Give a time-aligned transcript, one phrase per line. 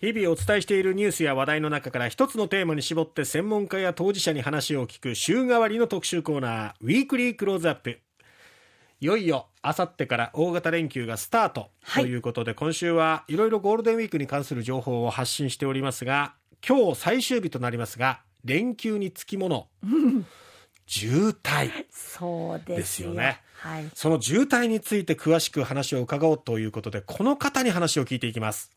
[0.00, 7.98] 日々お伝えしているニュースや話題の中から一つのテーマに絞って専門家や当事者に話を聞く週替わりの特集コーナーウィークリークローズアップ
[9.00, 11.70] いよいよあさってから大型連休がスタート。
[11.94, 16.34] ということで、今週はいろいろゴールデンウィークに関する情報を発信しておりますが
[16.66, 19.68] 今日最終日となりますが連休につきもの。
[20.86, 21.70] 渋滞。
[22.76, 23.40] ですよね。
[23.58, 23.90] はい。
[23.94, 28.70] その渋滞について詳しく話を伺おうということでこの方に話を聞いていきます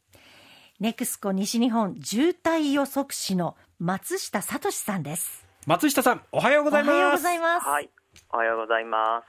[0.82, 5.46] ネクスコ西日本渋滞予測士の松下聡さんです。
[5.68, 7.68] 松下さんおはようございますおはようございます。
[7.68, 7.90] はい、
[8.34, 9.26] おはようございます。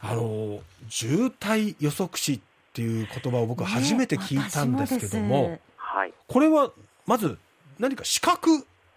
[0.00, 2.40] あの渋滞予測士っ
[2.72, 6.72] ていう言葉を僕初めて聞いたんですけども,、ねはい、これは
[7.04, 7.36] まず
[7.78, 8.48] 何か資格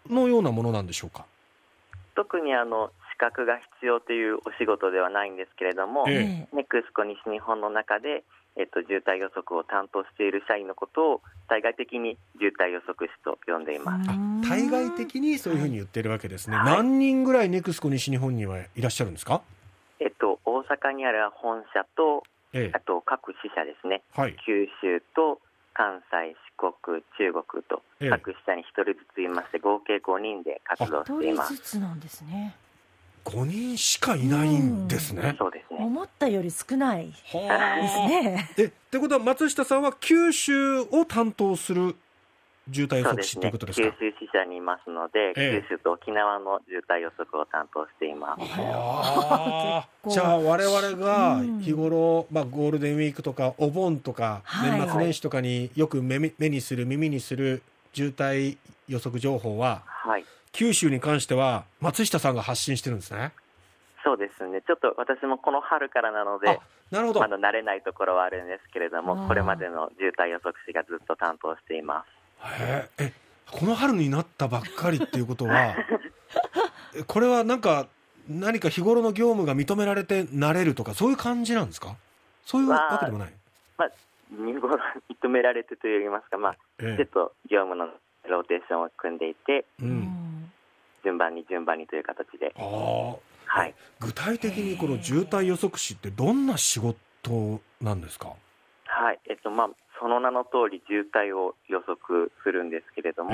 [0.09, 1.25] のようなものなんでしょうか？
[2.15, 8.23] 特にあの資格が必要というお仕事ではないんですけれども、え私もですねネクスコ西日本の中で、
[8.57, 14.09] えっと、渋滞予測を担当している社員のことを対外的に渋滞予測士と呼んでいます。
[14.47, 16.65] 対外的にそういうふうに言ってるわけですね、はい。
[16.65, 19.41] 何人ぐらいネクスコ西日本にはいらっしゃるんですか？
[19.99, 24.35] えっと、大阪にある本社と、えあと各支社ですね、はい。
[24.45, 25.39] 九州と
[25.73, 28.09] 関西、四国、中国とええ。
[28.09, 31.53] 各支社に1人ずついまして、合計5人で活動してい一ます。
[31.55, 32.55] 人ずつなんですね。
[33.25, 35.79] 5人しかいないんですね、そうですね。
[35.79, 38.49] 思ったより少ないですはあね。
[38.57, 41.95] えってことは松下さんは九州を担当する
[42.71, 43.81] 渋滞予測士というそうですね。
[43.81, 43.97] 九ことですか？
[43.99, 48.41] 州支社にいますので、ええ九州と沖縄の渋滞予測を担当しています。
[50.09, 57.61] じゃあ我々がうん日頃、まあ、ゴールデンウィークとかお盆とか、はい年末年始とかによく目み目にする耳にする
[57.93, 60.25] 渋滞予測情報ははい。
[60.51, 63.31] 九州に関しては松下さんが発信してるんですね。
[64.03, 64.61] そうですね。
[64.65, 67.19] ちょっと私もこの春からなのであ、なるほど。
[67.19, 72.51] まだ慣れないところはあるんですけれども、これまでの渋滞予測士がずっと担当しています。
[72.61, 73.13] へええ
[73.51, 75.75] この春になったばっかりっていうことは
[76.95, 77.87] えこれはなんか
[78.29, 81.95] 何か日頃の業務が認められてなれるとかそういう感じなんですか？
[82.45, 83.33] そういうわけでもない、
[83.77, 83.89] まあ、
[84.31, 84.79] 見頃
[85.21, 87.89] 認められてといいますか、まあ、えちょっと業務の
[88.29, 90.20] ローテーションを組んでいて、えう、うんん
[91.03, 93.73] 順番に順番にという形で、はい。
[93.99, 98.33] 具体的にこの渋滞予測士ってどんな仕事なんですか？
[98.85, 99.19] はい。
[99.29, 99.69] えっと、まあ、
[99.99, 103.31] その名の通り渋滞を予測するんですけれども、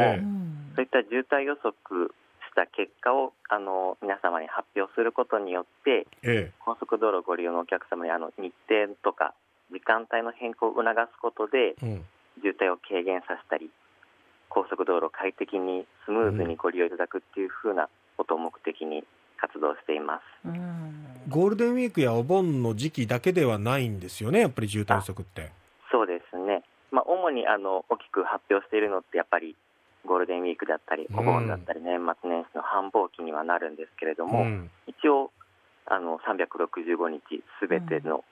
[0.75, 2.11] そういった渋滞予測
[2.49, 9.33] した結果をあの皆様に発表することによってえ高速道路をご利用のお客様にあの日程とか
[9.71, 12.05] 時間帯の変更を促すことでえうん。
[12.41, 13.71] 渋滞を軽減させたり
[14.57, 19.03] 高速道路を快適にスムーズにご利用いただくっていうふうなことを目的に
[19.39, 20.47] 活動しています。
[20.47, 21.05] うん。
[21.29, 25.51] ゴールデンウィークやお盆の時期だけではないんですよねやっぱり渋滞予測って。
[25.91, 26.63] そうですね。
[26.91, 29.55] まあ、主にあの大きく発表しているのってやっぱり
[30.07, 34.71] ゴールデンウィークだったりお盆だったり年末年始の繁忙期にはなるんですけれども、ん。
[34.87, 35.29] 一応
[35.85, 38.23] あの365日すべての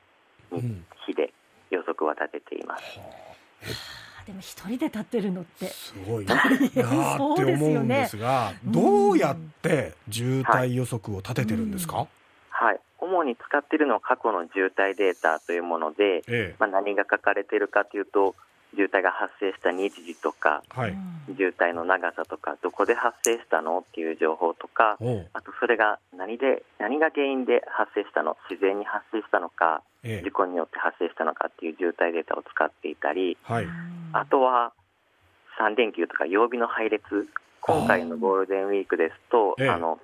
[0.52, 0.86] うん。
[1.06, 1.34] 日で
[1.70, 3.95] 予測は立てています。
[4.26, 5.68] でも一人で立ってるのって。
[5.68, 6.36] すごいな。
[6.36, 8.02] って思うんですよね。
[8.02, 8.72] ですがうん。
[8.72, 12.08] どうやって渋滞予測を立ててるんですか、
[12.50, 16.56] はい、主に使っているのは過去の渋滞データというもので、ええ。
[16.60, 18.36] まあ、何が書かれているかというと
[18.76, 21.36] 渋滞が発生した日時とかはい、うん。
[21.38, 24.98] 渋滞の長さとかどこで発生したのっていう情報とか
[25.34, 30.24] あとそれが何で何が原因で発生したの自然に発生したのかええ。
[30.24, 33.68] 事故によって発生したのかっていう渋滞データを使っていたりはい
[34.16, 34.72] あとは
[35.60, 37.04] 3連休とか曜日の配列
[37.60, 39.70] 今回のゴールデンウィークですとええ。
[39.70, 40.00] あの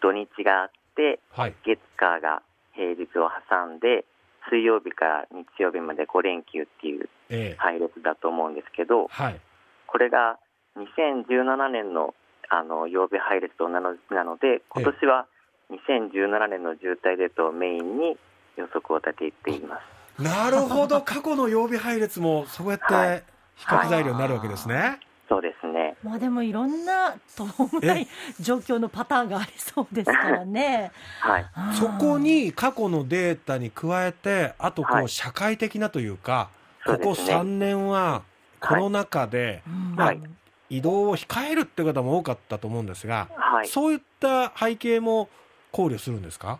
[0.00, 1.54] 土日があってはい。
[1.64, 2.42] 月火が
[2.74, 4.04] 平日を挟んで
[4.48, 7.56] 水曜日から日曜日まで5連休っていうええ。
[7.58, 9.40] 配列だと思うんですけどはい。
[9.88, 10.38] これが
[10.78, 12.14] 2017年の
[12.48, 15.26] あの曜日配列と同じなので今年は
[15.72, 18.16] 2017年の渋滞データをメインに
[18.56, 20.02] 予測を立てています。
[20.22, 21.00] なるほど。
[21.00, 23.31] 過去の曜日配列もそうやはって比
[23.66, 25.96] 較材料になるわけですね、そうですね。
[26.02, 28.06] まあでもいろんなともない
[28.40, 30.90] 状況のパターンがありそうですからね。
[31.20, 31.46] はい。
[31.74, 35.04] そこに過去のデータに加えてあとこはい。
[35.04, 36.50] う社会的なというか、
[36.84, 37.34] そうここですね。
[37.36, 38.22] 3年は
[38.60, 39.96] コロナ禍でうん。
[39.96, 40.20] まあはい。
[40.68, 43.66] 移動を控えるって方も多かったと思うんですが、はい。
[43.66, 45.28] そういった背景も
[45.70, 46.58] 考慮するんですか？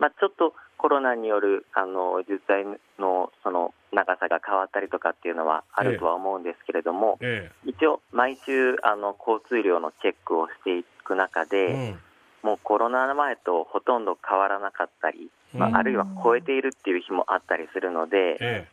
[0.00, 12.00] まあ、ちょっとコロナによるあの渋滞のその長さが変わったりとかっていうのはあるとは思うんですけれども、え一応毎週あの交通量のチェックをしていく中えで、うん。
[12.42, 15.74] もうコロナ前とほとんど変わらなかったり、まうん。
[15.74, 18.68] あ、あるいは超えているっていう日もあったりするので、え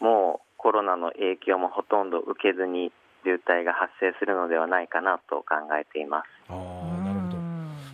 [0.00, 2.92] もうコロナの影響もほとんど受けずに
[3.24, 6.28] 渋滞が発生するのではないかなと考えています。
[6.50, 6.56] ああ
[7.04, 7.38] なるほど。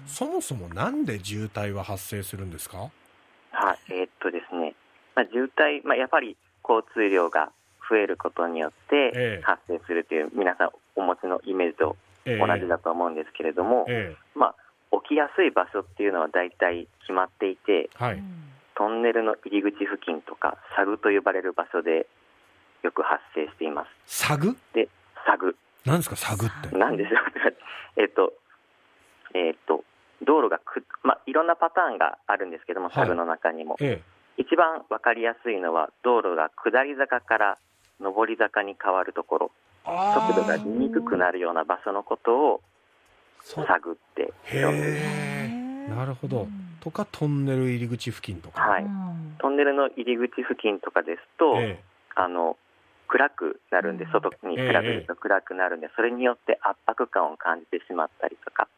[0.07, 2.91] そもそもなんで渋滞は発生するんですか？
[3.53, 4.75] はい、えーっとですね、
[5.15, 7.51] まあ、渋滞、まあ、やっぱり交通量が
[7.89, 9.43] 増えることによってええ。
[9.43, 12.39] 発生するという皆さんお持ちのイメージとええ。
[12.39, 14.55] 同じだと思うんですけれども、えま
[14.93, 18.23] あ、起きやすい場所っていうのは大体決まっていてえはい。
[18.77, 22.07] トンネルの入り口付近とかサグと呼ばれる場所で
[22.83, 23.89] よく発生しています。
[24.07, 24.57] サグ？
[24.73, 24.89] で
[25.27, 25.55] サグ。
[25.85, 26.77] なんですかサグって？
[26.79, 28.33] なんでしょうえっと
[29.35, 29.85] えっと
[30.23, 32.95] 道路がく、まあ、いろんなパターンがあるんですけども、はい。
[32.95, 34.01] サグの中にも、え
[34.41, 37.59] 一番わかりやすいのは道路が下り坂から
[38.01, 39.51] 上り坂に変わるところ。
[39.85, 42.61] 速度があ出にくくなるような場所のことを
[43.43, 46.47] 探ってへえなるほど。
[46.81, 48.61] とかトンネル入り口付近とか。
[48.61, 48.85] はい。
[48.85, 49.37] うん。
[49.39, 51.83] トンネルの入り口付近とかですと、え
[52.15, 52.57] あの
[53.09, 54.11] 暗くなるんでうん。
[54.13, 58.69] 外に比べると暗くなるんでそれによって圧迫感を感じてしまったりとか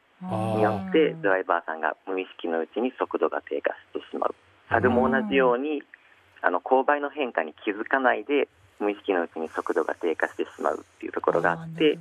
[0.57, 4.35] によってドライバーさんが無意識のうちに速度が低下してしまう
[4.69, 5.83] サグも同じように
[6.43, 8.49] あの勾配の変化に気づかないで
[8.81, 11.99] 無意識のうちに速度が低下してしまうっていうところがあって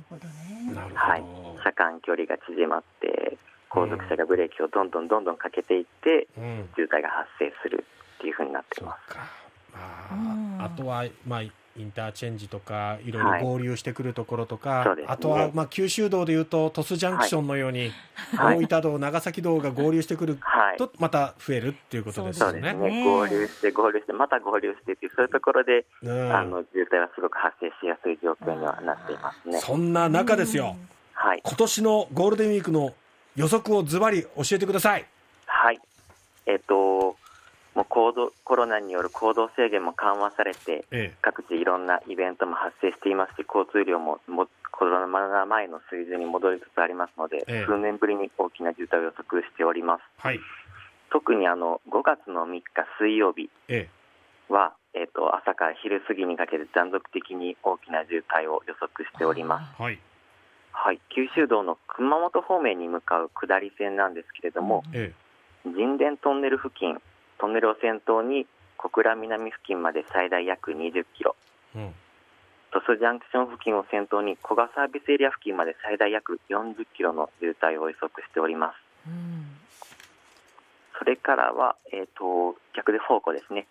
[0.94, 1.22] はい。
[1.62, 3.38] 車間距離が縮まって
[3.68, 6.68] 後続車がブレーキをどんどんどんどんかけていってうん。
[6.74, 7.84] 渋滞が発生する
[8.18, 9.26] っていうふうになってまか、
[9.72, 10.60] まうん。
[10.60, 11.42] あ、あとは、まあ、
[11.76, 13.42] インターチェンジとかいろいろはい。
[13.42, 15.12] 合流してくるところとか、そうですね。
[15.12, 17.92] あとは、まあ、九州道でいうと鳥栖ジャンクションのように、
[18.36, 18.66] はい。
[18.66, 20.38] 大分道長崎道が合流してくる
[20.78, 22.52] とまた増えるっていうことですよね。
[22.52, 23.04] そうですねね。
[23.04, 26.36] 合流して合流してまた合流してっていうそういうところで、うん。
[26.36, 29.58] あの渋滞はすごく発生しやすい状況にはなっていますね。
[29.60, 30.76] そんな中ですよ、
[31.14, 31.40] はい。
[31.42, 32.94] 今年のゴールデンウィークの
[33.34, 35.06] 予測をズバリ教えてください。
[35.46, 35.80] はい。
[36.46, 37.16] えっ、と、
[37.74, 47.66] もう行動、コロナによる行動制限も緩和されて、え各地いろんなイベントも発生していますし、交通量ももコロナ前の水準に戻りつつありますので、ええ。
[47.66, 50.02] 数年ぶりに大きな渋滞を予測しております。
[50.18, 50.40] はい、
[51.10, 52.62] 特にあの5月の3日
[52.98, 53.88] 水曜日え
[54.48, 59.76] は、えっと朝から昼過ぎにかけて断続的に大きな渋滞を予測しております。
[59.78, 59.98] え、はい、
[60.72, 65.12] はい、九州道の熊本方面に向かう下り線なんですけれども、え。
[65.64, 67.00] 神殿トンネル付近、
[67.42, 68.46] トンネルを先頭に
[68.76, 71.34] 小倉南付近まで最大約20キロ、
[71.74, 71.94] え、うん、
[72.70, 78.78] 鳥栖ジャンクション付近を先頭に古賀サービスエリア付近まで最大約40キロの渋滞を予測しております。
[79.08, 79.58] うん。
[80.96, 83.66] それからは、えー、と逆で方向ですね、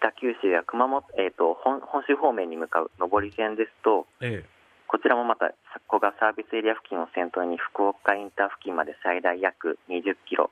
[0.00, 4.42] 北九州や熊本、えー、と本本州方面に向かう上り線ですと、え
[4.88, 5.52] こちらもまた
[5.88, 10.50] 古賀サービスエリア付近を先頭に福岡インター付近まで最大約20キロ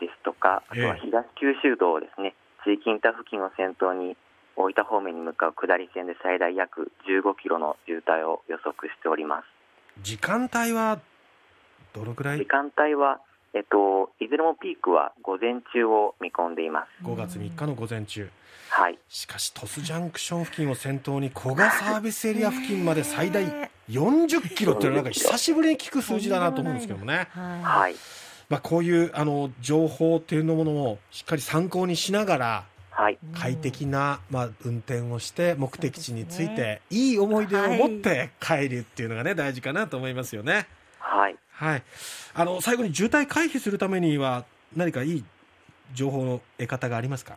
[0.00, 2.34] ですとか、あとはええ東九州道ですね、
[2.64, 4.16] 地域インター付近を先頭に
[4.56, 9.44] 大分方面に向かう下り線で最大約15キロの渋滞を予測しております。
[9.98, 11.00] え、時間帯は
[11.92, 12.38] どのくらい？
[12.38, 13.20] 時間帯は、
[13.54, 17.04] えっと、いずれもピークは午前中を見込んでいます。
[17.04, 18.28] 5月3日の午前中。
[18.70, 18.98] はい。
[19.08, 23.44] しかし鳥栖ジャンクション付近を先頭に古賀サービスエリア付近まで最大
[23.88, 27.94] 40キロっていうのはなんか久しぶりに聞く数字だなと思うんですけどもね、はいはい。
[28.48, 33.18] まあ、こういうあの情報っていうのものをしっかり参考にしながらはい。
[33.32, 40.66] 快適な、まあ、運転をして目的地についていい思い出を持って帰るっていうのがね大事かなと思いますよね。
[40.98, 41.36] はい。
[41.52, 41.82] はい、
[42.34, 44.44] あの最後に渋滞回避するためには
[44.74, 45.24] 何かいい
[45.94, 47.36] 情報の得方がありますか？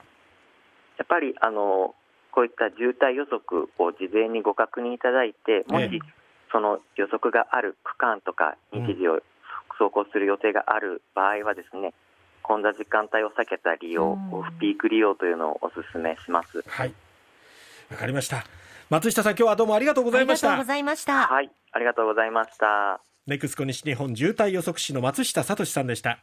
[0.97, 1.95] やっぱり、あの、
[2.31, 6.00] こういった渋滞予測を事前にご確認いただいて、もし、ええ
[6.51, 9.21] その予測がある区間とか日時を
[9.81, 11.93] 走行する予定がある場合はですね、
[12.43, 16.63] 混んだ時間帯を避けた利用、うんオフピーク利用というのをお勧めします。
[16.67, 16.93] はい
[17.89, 18.45] わかりました
[18.89, 21.27] 松下さん今日はどうもありがとうございましたありがとうございました。
[21.27, 21.51] はい。
[21.73, 23.01] ありがとうございました。
[23.27, 26.19] ネクスコ西日本渋滞予測士の松下聡さんでした